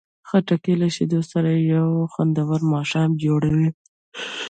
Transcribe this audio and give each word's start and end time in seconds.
خټکی 0.29 0.73
له 0.81 0.87
شیدو 0.95 1.21
سره 1.31 1.51
یو 1.73 1.87
خوندور 2.11 2.59
ماښام 2.73 3.09
جوړوي. 3.23 3.69